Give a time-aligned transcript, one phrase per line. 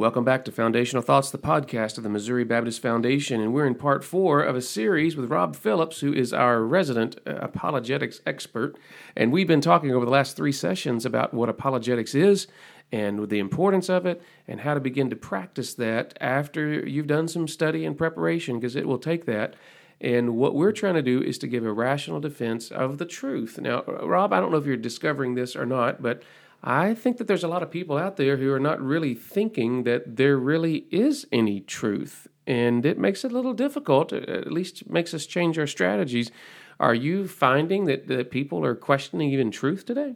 [0.00, 3.42] Welcome back to Foundational Thoughts, the podcast of the Missouri Baptist Foundation.
[3.42, 7.20] And we're in part four of a series with Rob Phillips, who is our resident
[7.26, 8.78] uh, apologetics expert.
[9.14, 12.46] And we've been talking over the last three sessions about what apologetics is
[12.90, 17.28] and the importance of it and how to begin to practice that after you've done
[17.28, 19.54] some study and preparation, because it will take that.
[20.00, 23.58] And what we're trying to do is to give a rational defense of the truth.
[23.60, 26.22] Now, Rob, I don't know if you're discovering this or not, but
[26.62, 29.84] I think that there's a lot of people out there who are not really thinking
[29.84, 32.28] that there really is any truth.
[32.46, 36.30] And it makes it a little difficult, at least makes us change our strategies.
[36.78, 40.14] Are you finding that, that people are questioning even truth today?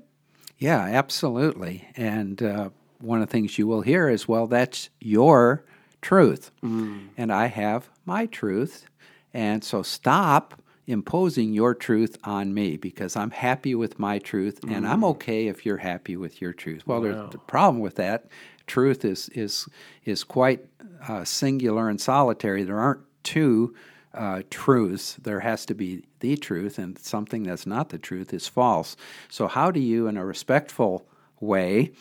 [0.59, 1.89] Yeah, absolutely.
[1.97, 5.65] And uh, one of the things you will hear is, well, that's your
[6.01, 6.51] truth.
[6.63, 7.09] Mm.
[7.17, 8.87] And I have my truth.
[9.35, 14.85] And so stop imposing your truth on me because I'm happy with my truth and
[14.85, 14.89] mm.
[14.89, 16.87] I'm okay if you're happy with your truth.
[16.87, 17.05] Well, wow.
[17.05, 18.27] there's the problem with that.
[18.67, 19.69] Truth is is
[20.05, 20.65] is quite
[21.07, 22.63] uh, singular and solitary.
[22.63, 23.75] There aren't two
[24.15, 25.17] uh, truths.
[25.21, 28.97] There has to be the truth, and something that's not the truth is false.
[29.29, 31.07] So, how do you, in a respectful
[31.41, 31.93] way,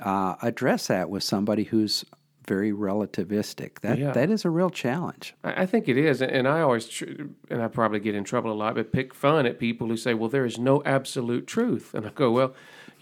[0.00, 2.04] uh, address that with somebody who's
[2.46, 3.80] very relativistic.
[3.80, 4.12] That yeah.
[4.12, 5.34] that is a real challenge.
[5.44, 7.04] I think it is, and I always tr-
[7.50, 10.14] and I probably get in trouble a lot, but pick fun at people who say,
[10.14, 12.54] "Well, there is no absolute truth," and I go, "Well."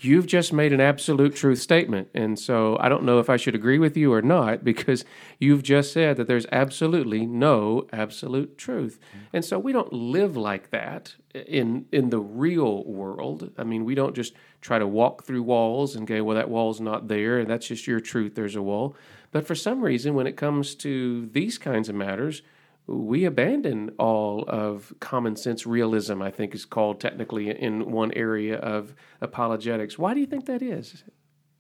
[0.04, 2.08] You've just made an absolute truth statement.
[2.14, 5.04] And so I don't know if I should agree with you or not because
[5.38, 8.98] you've just said that there's absolutely no absolute truth.
[9.32, 13.50] And so we don't live like that in in the real world.
[13.58, 16.80] I mean, we don't just try to walk through walls and go, well, that wall's
[16.80, 18.34] not there, and that's just your truth.
[18.34, 18.96] There's a wall.
[19.32, 22.42] But for some reason, when it comes to these kinds of matters,
[22.86, 28.56] we abandon all of common sense realism, I think is called technically in one area
[28.56, 29.98] of apologetics.
[29.98, 31.04] Why do you think that is?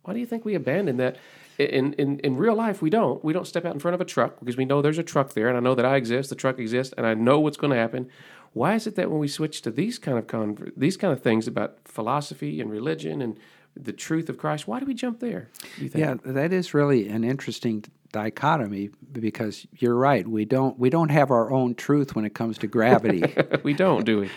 [0.02, 1.16] Why do you think we abandon that?
[1.56, 3.24] In, in, in real life, we don't.
[3.24, 5.32] We don't step out in front of a truck because we know there's a truck
[5.32, 7.72] there, and I know that I exist, the truck exists, and I know what's going
[7.72, 8.10] to happen.
[8.52, 11.22] Why is it that when we switch to these kind of con- these kind of
[11.22, 13.38] things about philosophy and religion and
[13.76, 14.66] the truth of Christ.
[14.68, 15.48] Why do we jump there?
[15.78, 20.26] Yeah, that is really an interesting dichotomy because you're right.
[20.26, 23.34] We don't we don't have our own truth when it comes to gravity.
[23.64, 24.30] we don't, do we?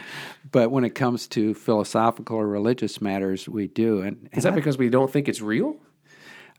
[0.52, 4.02] but when it comes to philosophical or religious matters, we do.
[4.02, 5.78] And, and is that I, because we don't think it's real?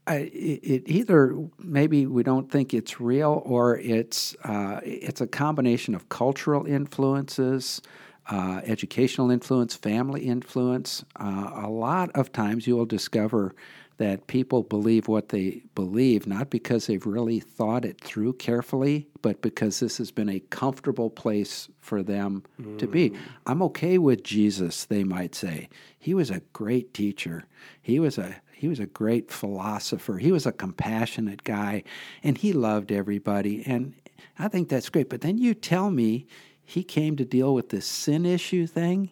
[0.07, 5.97] I, it, either maybe we don't think it's real, or it's uh, it's a combination
[5.97, 7.83] of cultural influences
[8.29, 11.05] uh, educational influence, family influence.
[11.19, 13.55] Uh, a lot of times you will discover
[13.99, 19.43] that people believe what they believe not because they've really thought it through carefully, but
[19.43, 22.79] because this has been a comfortable place for them mm.
[22.79, 23.11] to be.
[23.11, 23.19] Mm.
[23.47, 25.69] I'm okay with Jesus, they might say.
[25.99, 27.45] He was a great teacher.
[27.83, 30.19] He was a he was a great philosopher.
[30.19, 31.85] He was a compassionate guy
[32.25, 33.95] and he loved everybody and
[34.39, 35.09] I think that's great.
[35.09, 36.27] But then you tell me
[36.65, 39.11] he came to deal with this sin issue thing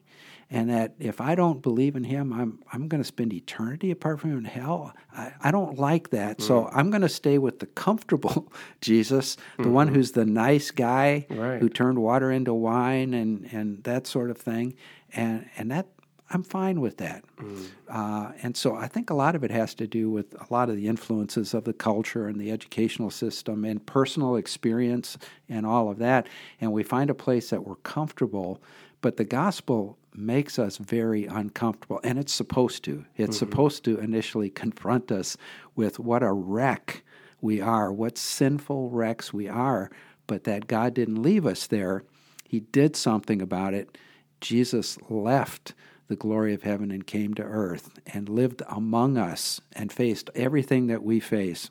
[0.50, 4.20] and that if I don't believe in him, I'm I'm going to spend eternity apart
[4.20, 4.94] from him in hell.
[5.12, 6.42] I, I don't like that, mm.
[6.42, 9.72] so I'm going to stay with the comfortable Jesus, the mm-hmm.
[9.72, 11.60] one who's the nice guy right.
[11.60, 14.74] who turned water into wine and and that sort of thing,
[15.12, 15.86] and and that
[16.30, 17.24] I'm fine with that.
[17.36, 17.66] Mm.
[17.88, 20.68] Uh, and so I think a lot of it has to do with a lot
[20.68, 25.18] of the influences of the culture and the educational system and personal experience
[25.48, 26.26] and all of that.
[26.60, 28.60] And we find a place that we're comfortable,
[29.02, 32.00] but the gospel makes us very uncomfortable.
[32.02, 33.04] And it's supposed to.
[33.16, 33.50] It's mm-hmm.
[33.50, 35.36] supposed to initially confront us
[35.74, 37.04] with what a wreck
[37.40, 39.90] we are, what sinful wrecks we are,
[40.26, 42.04] but that God didn't leave us there.
[42.44, 43.98] He did something about it.
[44.40, 45.74] Jesus left
[46.08, 50.86] the glory of heaven and came to earth and lived among us and faced everything
[50.86, 51.70] that we face,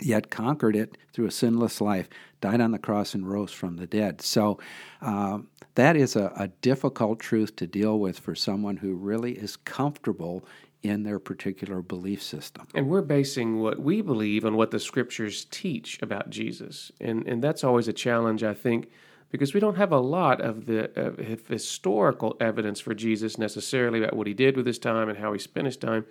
[0.00, 2.08] yet conquered it through a sinless life,
[2.40, 4.20] died on the cross, and rose from the dead.
[4.20, 4.58] So
[5.00, 5.38] uh,
[5.74, 10.44] that is a, a difficult truth to deal with for someone who really is comfortable
[10.82, 12.66] in their particular belief system.
[12.74, 16.92] And we're basing what we believe on what the scriptures teach about Jesus.
[17.00, 18.88] And and that's always a challenge I think
[19.30, 24.26] because we don't have a lot of the historical evidence for Jesus necessarily about what
[24.26, 26.06] he did with his time and how he spent his time.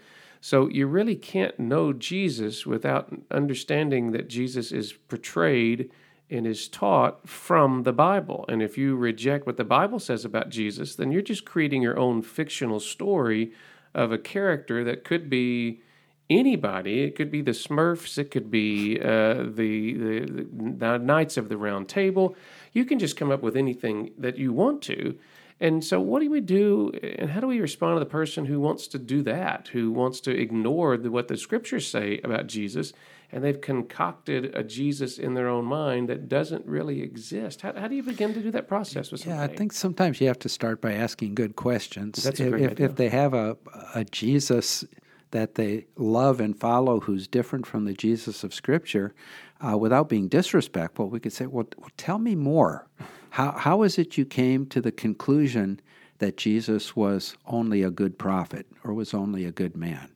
[0.45, 5.89] So you really can't know Jesus without understanding that Jesus is portrayed
[6.29, 8.45] and is taught from the Bible.
[8.47, 11.97] And if you reject what the Bible says about Jesus, then you're just creating your
[11.97, 13.53] own fictional story
[13.95, 15.81] of a character that could be
[16.29, 17.01] anybody.
[17.01, 18.19] It could be the Smurfs.
[18.19, 22.35] It could be uh, the, the, the Knights of the Round Table.
[22.71, 25.17] You can just come up with anything that you want to.
[25.59, 28.59] And so, what do we do, and how do we respond to the person who
[28.59, 32.91] wants to do that, who wants to ignore the, what the scriptures say about Jesus,
[33.31, 37.61] and they've concocted a Jesus in their own mind that doesn't really exist?
[37.61, 39.39] How, how do you begin to do that process with somebody?
[39.39, 42.21] Yeah, I think sometimes you have to start by asking good questions.
[42.21, 42.85] That's a if, great if, idea.
[42.87, 43.55] if they have a,
[43.93, 44.83] a Jesus
[45.31, 49.13] that they love and follow who's different from the Jesus of Scripture,
[49.65, 52.87] uh, without being disrespectful, we could say, well, well, tell me more.
[53.35, 55.81] How, how is it you came to the conclusion
[56.19, 60.09] that Jesus was only a good prophet or was only a good man?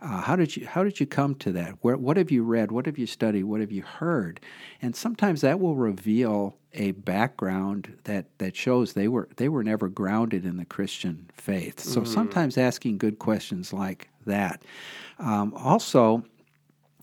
[0.00, 1.74] Uh, how did you how did you come to that?
[1.82, 2.72] Where, what have you read?
[2.72, 3.44] What have you studied?
[3.44, 4.40] What have you heard?
[4.82, 9.88] And sometimes that will reveal a background that, that shows they were they were never
[9.88, 11.78] grounded in the Christian faith.
[11.78, 14.62] So sometimes asking good questions like that.
[15.20, 16.24] Um, also,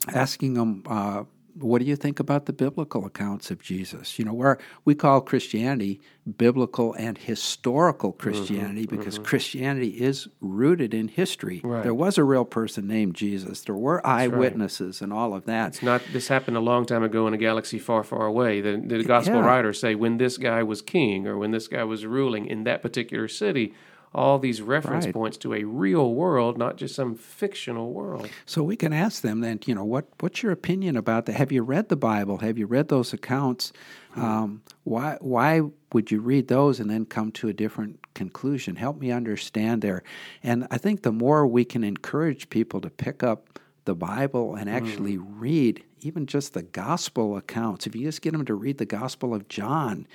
[0.09, 1.24] asking them, uh,
[1.56, 4.18] what do you think about the biblical accounts of Jesus?
[4.18, 6.02] You know, where we call Christianity
[6.38, 9.26] biblical and historical mm-hmm, Christianity because mm-hmm.
[9.26, 11.62] Christianity is rooted in history.
[11.64, 11.84] Right.
[11.84, 13.62] There was a real person named Jesus.
[13.62, 15.70] There were eyewitnesses and all of that.
[15.70, 16.02] It's not.
[16.12, 18.62] This happened a long time ago in a galaxy far, far away.
[18.62, 19.46] The, the gospel Yeah.
[19.46, 22.82] writers say when this guy was king or when this guy was ruling in that
[22.82, 23.74] particular city.
[24.15, 25.13] All these reference Right.
[25.13, 28.30] points to a real world, not just some fictional world.
[28.45, 31.33] So we can ask them then, you know, what what's your opinion about that?
[31.33, 32.38] Have you read the Bible?
[32.39, 33.74] Have you read those accounts?
[34.15, 35.62] Um, why why
[35.94, 38.75] would you read those and then come to a different conclusion?
[38.75, 40.04] Help me understand there.
[40.44, 44.69] And I think the more we can encourage people to pick up the Bible and
[44.69, 48.86] actually read even just the gospel accounts, if you just get them to read the
[48.86, 50.06] Gospel of John,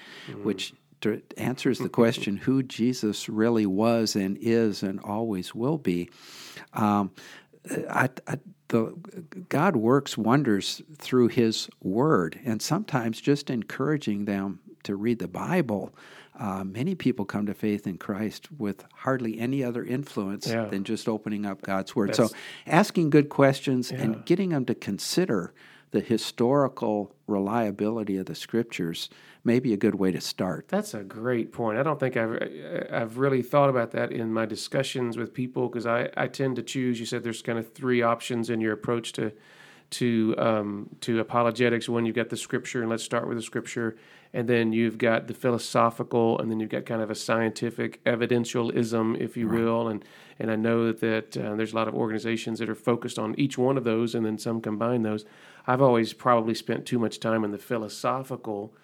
[0.42, 0.76] which to-
[1.36, 6.10] answers the question who Jesus really was and is and always will be.
[6.72, 7.12] Um,
[7.90, 8.94] I, I, the,
[9.48, 15.94] God works wonders through His Word, and sometimes just encouraging them to read the Bible.
[16.38, 20.66] Uh, many people come to faith in Christ with hardly any other influence Yeah.
[20.66, 22.10] than just opening up God's Word.
[22.10, 22.36] That's- so,
[22.66, 24.02] asking good questions Yeah.
[24.02, 25.52] and getting them to consider
[25.90, 29.08] the historical reliability of the Scriptures
[29.44, 30.68] may be a good way to start.
[30.68, 31.78] That's a great point.
[31.78, 32.42] I don't think I've
[32.92, 36.62] I've really thought about that in my discussions with people because I, I tend to
[36.62, 37.00] choose.
[37.00, 39.32] You said there's kind of three options in your approach to
[39.90, 41.88] to um, to apologetics.
[41.88, 43.96] One, you've got the scripture, and let's start with the scripture,
[44.32, 49.18] and then you've got the philosophical, and then you've got kind of a scientific evidentialism,
[49.20, 49.88] if you will.
[49.88, 50.04] And
[50.38, 53.34] and I know that, that uh, there's a lot of organizations that are focused on
[53.38, 55.24] each one of those, and then some combine those.
[55.66, 58.74] I've always probably spent too much time in the philosophical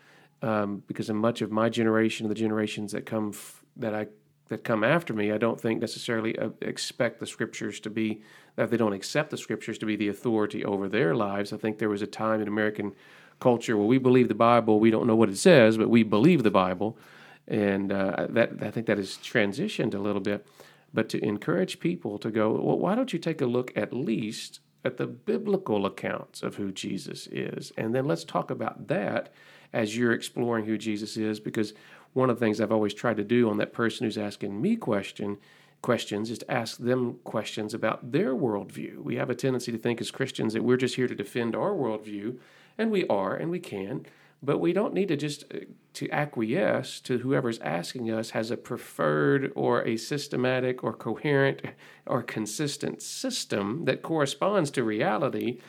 [0.42, 4.08] um, because in much of my generation, the generations that come f- that I
[4.48, 8.22] that come after me, I don't think necessarily uh, expect the scriptures to be
[8.56, 11.52] that they don't accept the scriptures to be the authority over their lives.
[11.52, 12.92] I think there was a time in American
[13.40, 16.42] culture where we believe the Bible, we don't know what it says, but we believe
[16.42, 16.98] the Bible,
[17.46, 20.46] and uh, that I think that has transitioned a little bit.
[20.92, 24.60] But to encourage people to go, well, why don't you take a look at least
[24.84, 29.32] at the biblical accounts of who Jesus is, and then let's talk about that
[29.72, 31.74] as you're exploring who Jesus is, because
[32.12, 34.76] one of the things I've always tried to do on that person who's asking me
[34.76, 35.38] question
[35.84, 39.02] questions is to ask them questions about their worldview.
[39.02, 41.72] We have a tendency to think as Christians that we're just here to defend our
[41.72, 42.38] worldview,
[42.78, 44.06] and we are, and we can,
[44.42, 45.58] but we don't need to just uh,
[45.94, 51.62] to acquiesce to whoever's asking us has a preferred or a systematic or coherent
[52.06, 55.60] or consistent system that corresponds to reality.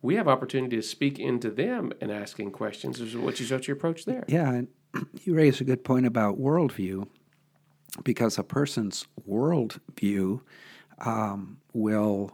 [0.00, 3.00] We have opportunity to speak into them and asking questions.
[3.00, 4.24] Is what is what's your approach there?
[4.26, 4.68] Yeah, and
[5.24, 7.06] you raise a good point about worldview
[8.02, 10.40] because a person's worldview
[10.98, 12.32] um, will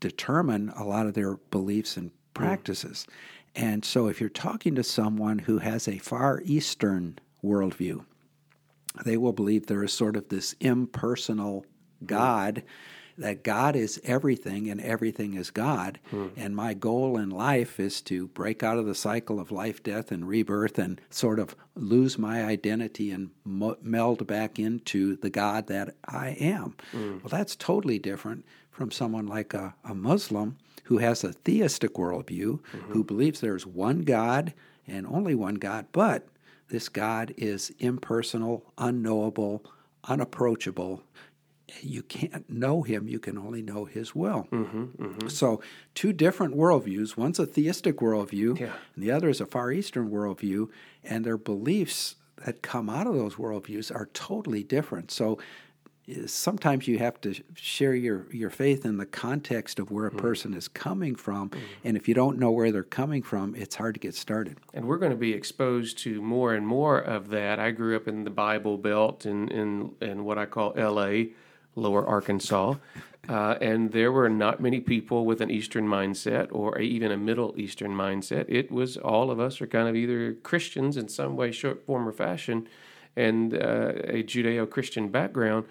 [0.00, 3.06] determine a lot of their beliefs and practices.
[3.54, 8.04] And so, if you're talking to someone who has a Far Eastern worldview,
[9.04, 11.66] they will believe there is sort of this impersonal
[12.04, 12.62] God,
[13.18, 15.98] that God is everything and everything is God.
[16.10, 16.28] Hmm.
[16.36, 20.10] And my goal in life is to break out of the cycle of life, death,
[20.10, 25.66] and rebirth and sort of lose my identity and mo- meld back into the God
[25.66, 26.76] that I am.
[26.90, 27.18] Hmm.
[27.18, 32.60] Well, that's totally different from someone like a, a Muslim who has a theistic worldview,
[32.60, 32.92] mm-hmm.
[32.92, 34.52] who believes there's one God
[34.86, 36.26] and only one God, but
[36.68, 39.64] this God is impersonal, unknowable,
[40.04, 41.02] unapproachable.
[41.80, 44.48] You can't know him, you can only know his will.
[44.50, 45.28] Mm-hmm, mm-hmm.
[45.28, 45.62] So,
[45.94, 48.74] two different worldviews one's a theistic worldview, Yeah.
[48.94, 50.68] and the other is a Far Eastern worldview,
[51.04, 55.10] and their beliefs that come out of those worldviews are totally different.
[55.10, 55.38] So,
[56.26, 60.52] sometimes you have to share your, your faith in the context of where a person
[60.54, 61.50] is coming from.
[61.84, 64.58] And if you don't know where they're coming from, it's hard to get started.
[64.74, 67.60] And we're going to be exposed to more and more of that.
[67.60, 71.30] I grew up in the Bible Belt in, in, in what I call LA,
[71.76, 72.74] Lower Arkansas.
[73.28, 77.54] Uh, and there were not many people with an Eastern mindset or even a Middle
[77.56, 78.46] Eastern mindset.
[78.48, 82.08] It was all of us are kind of either Christians in some way, short form,
[82.08, 82.66] or fashion,
[83.14, 85.66] and uh, a Judeo Christian background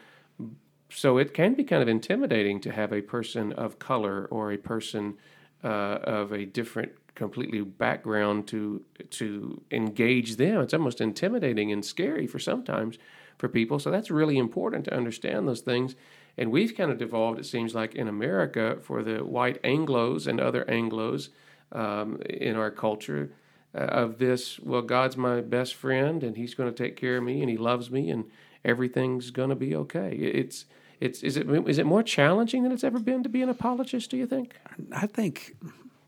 [0.94, 4.58] so it can be kind of intimidating to have a person of color or a
[4.58, 5.18] person
[5.64, 10.62] uh, of a different completely background to to engage them.
[10.62, 12.98] It's almost intimidating and scary for sometimes
[13.38, 13.80] for people.
[13.80, 15.96] So that's really important to understand those things.
[16.38, 20.40] And we've kind of devolved it seems like in america for the white anglos and
[20.40, 21.30] other anglos
[21.74, 23.34] um, in our culture
[23.76, 27.24] uh, of this well god's my best friend and he's going to take care of
[27.24, 28.24] me and he loves me and
[28.64, 30.12] everything's going to be okay.
[30.16, 30.66] It's
[31.02, 34.12] it's is it is it more challenging than it's ever been to be an apologist?
[34.12, 34.56] Do you think?
[34.92, 35.56] I think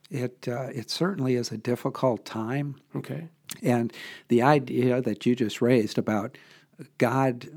[0.10, 2.76] it uh, it certainly is a difficult time.
[2.96, 3.28] Okay.
[3.62, 3.92] And
[4.30, 6.38] the idea that you just raised about
[6.98, 7.50] God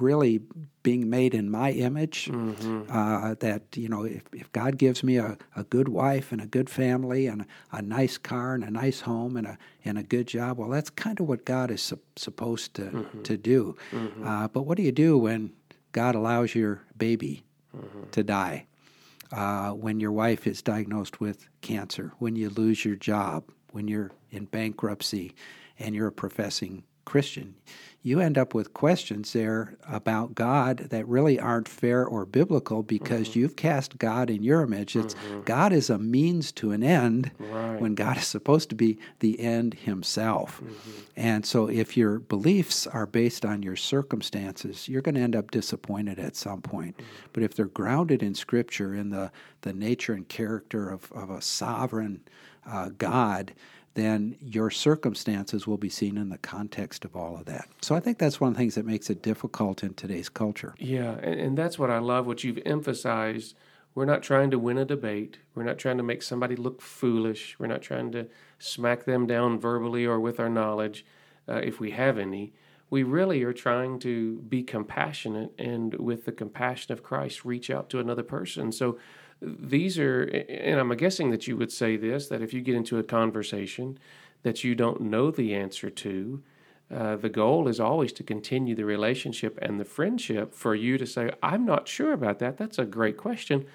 [0.00, 0.40] really
[0.82, 2.82] being made in my image, mm-hmm.
[2.90, 6.46] uh, that, you know, if, if God gives me a, a good wife and a
[6.46, 7.46] good family and a,
[7.78, 10.90] a, nice car and a nice home and a, and a good job, well, that's
[10.90, 13.22] kind of what God is su- supposed to, mm-hmm.
[13.22, 13.76] to do.
[13.92, 14.26] Mm-hmm.
[14.26, 15.52] Uh, but what do you do when
[15.94, 18.10] God allows your baby mm-hmm.
[18.10, 18.66] to die,
[19.30, 24.10] uh, when your wife is diagnosed with cancer, when you lose your job, when you're
[24.30, 25.34] in bankruptcy
[25.78, 27.54] and you're a professing Christian
[28.04, 33.30] you end up with questions there about God that really aren't fair or biblical because
[33.30, 33.38] mm-hmm.
[33.38, 34.94] you've cast God in your image.
[34.94, 35.40] It's mm-hmm.
[35.44, 37.80] God is a means to an end right.
[37.80, 40.60] when God is supposed to be the end himself.
[40.60, 40.90] Mm-hmm.
[41.16, 45.50] And so if your beliefs are based on your circumstances, you're going to end up
[45.50, 46.98] disappointed at some point.
[46.98, 47.28] Mm-hmm.
[47.32, 49.32] But if they're grounded in scripture in the
[49.62, 52.20] the nature and character of, of a sovereign
[52.66, 53.54] uh, God,
[53.94, 57.68] then your circumstances will be seen in the context of all of that.
[57.80, 60.74] So I think that's one of the things that makes it difficult in today's culture.
[60.78, 63.54] Yeah, and, and that's what I love, what you've emphasized.
[63.94, 65.38] We're not trying to win a debate.
[65.54, 67.56] We're not trying to make somebody look foolish.
[67.58, 68.26] We're not trying to
[68.58, 71.06] smack them down verbally or with our knowledge,
[71.48, 72.52] uh, if we have any.
[72.90, 77.88] We really are trying to be compassionate and, with the compassion of Christ, reach out
[77.90, 78.72] to another person.
[78.72, 78.98] So
[79.40, 82.98] these are, and I'm guessing that you would say this that if you get into
[82.98, 83.98] a conversation
[84.42, 86.42] that you don't know the answer to,
[86.94, 91.06] uh, the goal is always to continue the relationship and the friendship for you to
[91.06, 92.56] say, I'm not sure about that.
[92.58, 93.66] That's a great question.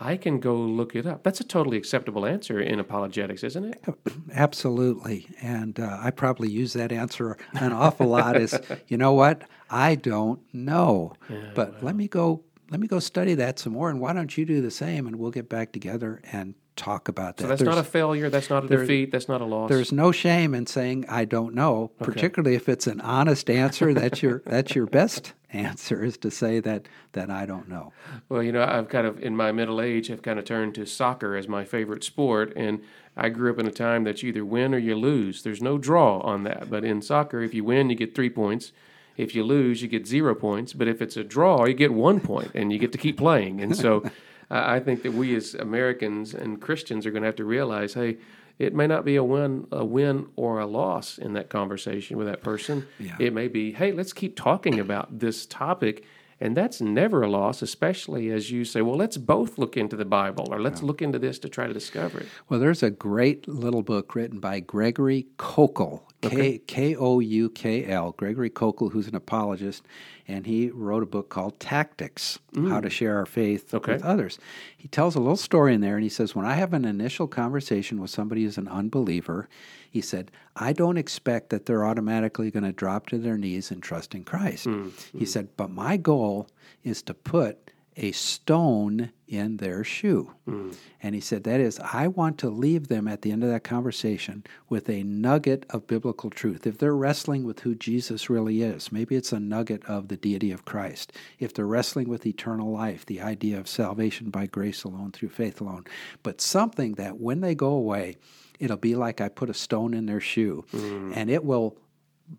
[0.00, 1.24] I can go look it up.
[1.24, 3.84] That's a totally acceptable answer in apologetics, isn't it?
[4.32, 5.26] Absolutely.
[5.42, 9.42] And uh, I probably use that answer an awful lot as, you know what?
[9.70, 11.14] I don't know.
[11.28, 11.80] Yeah, but well.
[11.82, 14.60] let me go let me go study that some more, and why don't you do
[14.60, 17.42] the same, and we'll get back together and talk about that.
[17.42, 18.30] So that's there's, not a failure.
[18.30, 19.10] That's not a defeat.
[19.10, 19.68] That's not a loss.
[19.68, 22.04] There's no shame in saying I don't know, okay.
[22.04, 23.92] particularly if it's an honest answer.
[23.92, 27.92] that's your that's your best answer is to say that that I don't know.
[28.28, 30.86] Well, you know, I've kind of in my middle age have kind of turned to
[30.86, 32.80] soccer as my favorite sport, and
[33.16, 35.42] I grew up in a time that you either win or you lose.
[35.42, 36.70] There's no draw on that.
[36.70, 38.72] But in soccer, if you win, you get three points.
[39.18, 40.72] If you lose, you get zero points.
[40.72, 43.60] But if it's a draw, you get one point and you get to keep playing.
[43.60, 44.10] And so
[44.50, 48.16] I think that we as Americans and Christians are going to have to realize hey,
[48.58, 52.26] it may not be a win, a win or a loss in that conversation with
[52.26, 52.86] that person.
[52.98, 53.16] Yeah.
[53.18, 56.04] It may be, hey, let's keep talking about this topic
[56.40, 60.04] and that's never a loss, especially as you say, well, let's both look into the
[60.04, 60.86] Bible or let's yeah.
[60.86, 62.28] look into this to try to discover it.
[62.48, 68.12] Well, there's a great little book written by Gregory Koukl, K O U K L,
[68.12, 69.84] Gregory Koukl, who's an apologist,
[70.26, 72.68] and he wrote a book called Tactics mm.
[72.68, 73.92] How to Share Our Faith okay.
[73.92, 74.38] with Others.
[74.76, 77.28] He tells a little story in there, and he says, When I have an initial
[77.28, 79.48] conversation with somebody who's an unbeliever,
[79.90, 83.82] he said, I don't expect that they're automatically going to drop to their knees and
[83.82, 84.66] trust in Christ.
[84.66, 85.18] Mm-hmm.
[85.18, 86.48] He said, but my goal
[86.82, 87.67] is to put
[87.98, 90.32] a stone in their shoe.
[90.46, 90.74] Mm.
[91.02, 93.64] And he said, That is, I want to leave them at the end of that
[93.64, 96.66] conversation with a nugget of biblical truth.
[96.66, 100.52] If they're wrestling with who Jesus really is, maybe it's a nugget of the deity
[100.52, 101.12] of Christ.
[101.38, 105.60] If they're wrestling with eternal life, the idea of salvation by grace alone, through faith
[105.60, 105.84] alone,
[106.22, 108.16] but something that when they go away,
[108.58, 111.12] it'll be like I put a stone in their shoe, mm.
[111.14, 111.76] and it will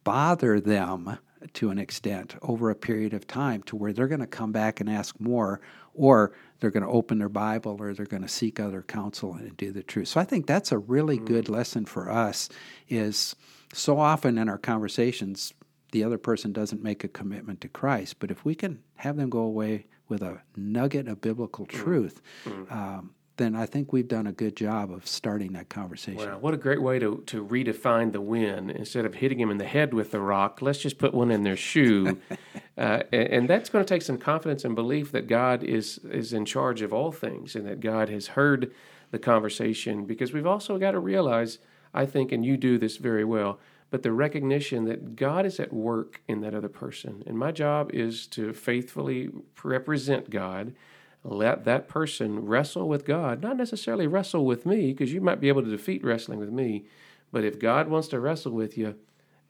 [0.03, 1.17] bother them
[1.53, 4.79] to an extent over a period of time to where they're going to come back
[4.79, 5.61] and ask more,
[5.93, 9.55] or they're going to open their Bible, or they're going to seek other counsel and
[9.57, 10.09] do the truth.
[10.09, 11.25] So I think that's a really mm.
[11.25, 12.49] good lesson for us.
[12.87, 13.35] Is
[13.73, 15.53] so often in our conversations,
[15.91, 18.19] the other person doesn't make a commitment to Christ.
[18.19, 21.69] But if we can have them go away with a nugget of biblical mm.
[21.69, 22.73] truth, mm-hmm.
[22.73, 26.29] um, then I think we've done a good job of starting that conversation.
[26.29, 28.69] Wow, what a great way to, to redefine the win.
[28.69, 31.43] Instead of hitting him in the head with the rock, let's just put one in
[31.43, 32.19] their shoe.
[32.77, 36.33] uh, and, and, that's going to take some confidence and belief that God is, is
[36.33, 38.71] in charge of all things and that God has heard
[39.09, 40.05] the conversation.
[40.05, 41.57] Because we've also got to realize,
[41.93, 45.73] I think, and you do this very well, but the recognition that God is at
[45.73, 47.23] work in that other person.
[47.25, 49.29] And my job is to faithfully
[49.63, 50.75] represent God
[51.23, 55.49] let that person wrestle with God, not necessarily wrestle with me, because you might be
[55.49, 56.85] able to defeat wrestling with me.
[57.31, 58.95] But if God wants to wrestle with you,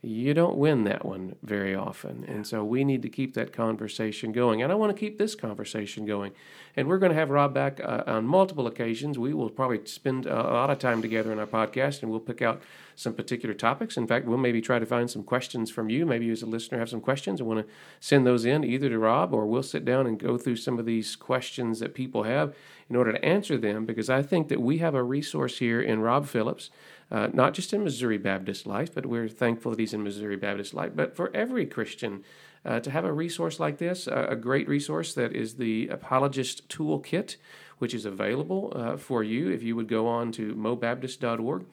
[0.02, 2.24] you don't win that one very often.
[2.26, 4.62] And so we need to keep that conversation going.
[4.62, 6.32] And I want to keep this conversation going.
[6.78, 9.20] And we're going to have Rob back uh, on multiple occasions.
[9.20, 12.42] We will probably spend a lot of time together in our podcast and we'll pick
[12.42, 12.62] out
[12.96, 13.98] some particular topics.
[13.98, 16.06] In fact, we'll maybe try to find some questions from you.
[16.06, 18.88] Maybe you, as a listener, have some questions and want to send those in either
[18.88, 22.24] to Rob or we'll sit down and go through some of these questions that people
[22.24, 22.56] have
[22.90, 26.00] in order to answer them because I think that we have a resource here in
[26.00, 26.70] Rob Phillips.
[27.12, 30.76] Uh, not just in Missouri Baptist life, but we're thankful that he's in Missouri Baptist
[30.76, 32.24] life, but for every Christian
[32.64, 37.38] uh, to have a resource like this, a great resource that is the Apologist Toolkit,
[37.80, 41.66] which is available uh, for you if you would go on to mobaptist.org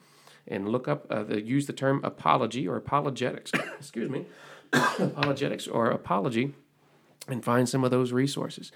[0.47, 4.25] and look up, uh, the, use the term apology or apologetics, excuse me,
[4.73, 6.53] apologetics or apology,
[7.27, 8.71] and find some of those resources.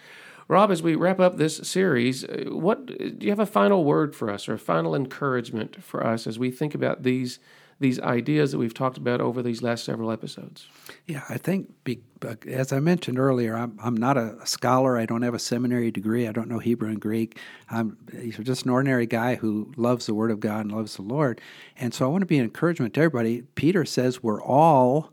[0.51, 4.13] Rob, as we wrap up this series, uh, what do you have a final word
[4.13, 7.39] for us or a final encouragement for us as we think about these
[7.79, 10.67] these ideas that we've talked about over these last several episodes?
[11.07, 12.01] Yeah, I think, be,
[12.47, 14.99] as I mentioned earlier, I'm, I'm not a scholar.
[14.99, 16.27] I don't have a seminary degree.
[16.27, 17.39] I don't know Hebrew and Greek.
[17.71, 17.97] I'm
[18.43, 21.41] just an ordinary guy who loves the Word of God and loves the Lord.
[21.75, 23.43] And so I want to be an encouragement to everybody.
[23.55, 25.11] Peter says we're all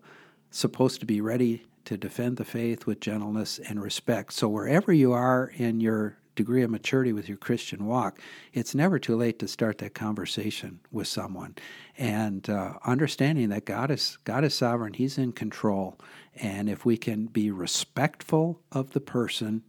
[0.51, 4.35] supposed to be ready to defend the faith with gentleness and respect.
[4.35, 8.21] So wherever you are in your degree of maturity with your Christian walk,
[8.53, 11.57] it's never too late to start that conversation with someone,
[11.97, 15.99] and uh, understanding that God is God is sovereign; He's in control,
[16.37, 19.63] and if we can be respectful of the person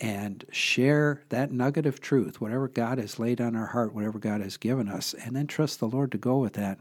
[0.00, 4.40] and share that nugget of truth, whatever God has laid on our heart, whatever God
[4.40, 6.78] has given us, and then trust the Lord to go with that.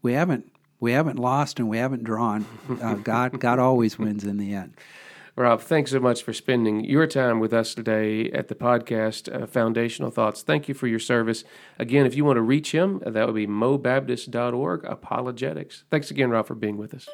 [0.00, 2.46] We haven't we haven't lost and we haven't drawn.
[2.82, 4.74] Uh, God God always wins in the end.
[5.36, 9.46] Rob, thanks so much for spending your time with us today at the podcast, uh,
[9.46, 10.42] Foundational Thoughts.
[10.42, 11.44] Thank you for your service.
[11.78, 15.84] Again, if you want to reach him, that would be mobaptist.org, apologetics.
[15.90, 17.08] Thanks again, Rob, for being with us.